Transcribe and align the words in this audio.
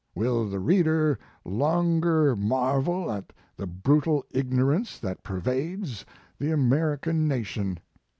Will 0.15 0.49
the 0.49 0.57
reader 0.59 1.19
longer 1.45 2.35
marvel 2.35 3.11
at 3.11 3.31
the 3.55 3.67
brutal 3.67 4.25
ignorance 4.31 4.97
that 4.97 5.21
pervades 5.21 6.07
the 6.39 6.49
Amer 6.51 6.97
ican 6.97 7.27
nation. 7.27 7.77